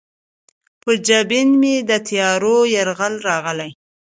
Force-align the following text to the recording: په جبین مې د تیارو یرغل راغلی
په 0.81 0.91
جبین 1.07 1.49
مې 1.61 1.75
د 1.89 1.91
تیارو 2.07 2.55
یرغل 2.75 3.13
راغلی 3.29 3.71